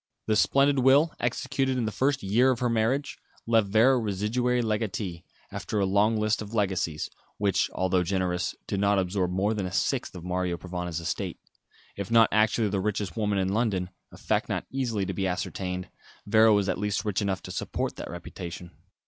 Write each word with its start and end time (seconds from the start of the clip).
The 0.25 0.35
splendid 0.35 0.79
will, 0.79 1.13
executed 1.19 1.77
in 1.77 1.85
the 1.85 1.91
first 1.91 2.23
year 2.23 2.49
of 2.49 2.57
her 2.57 2.71
marriage, 2.71 3.19
left 3.45 3.67
Vera 3.67 3.99
residuary 3.99 4.63
legatee, 4.63 5.23
after 5.51 5.79
a 5.79 5.85
long 5.85 6.17
list 6.17 6.41
of 6.41 6.55
legacies, 6.55 7.07
which 7.37 7.69
although 7.75 8.01
generous, 8.01 8.55
did 8.65 8.79
not 8.79 8.97
absorb 8.97 9.29
more 9.29 9.53
than 9.53 9.67
a 9.67 9.71
sixth 9.71 10.15
of 10.15 10.23
Mario 10.23 10.57
Provana's 10.57 10.99
estate. 10.99 11.37
If 11.95 12.09
not 12.09 12.29
actually 12.31 12.69
the 12.69 12.81
richest 12.81 13.15
woman 13.15 13.37
in 13.37 13.49
London 13.53 13.91
a 14.11 14.17
fact 14.17 14.49
not 14.49 14.65
easily 14.71 15.05
to 15.05 15.13
be 15.13 15.27
ascertained 15.27 15.87
Vera 16.25 16.51
was 16.51 16.67
at 16.67 16.79
least 16.79 17.05
rich 17.05 17.21
enough 17.21 17.43
to 17.43 17.51
support 17.51 17.95
that 17.97 18.09
reputation. 18.09 18.71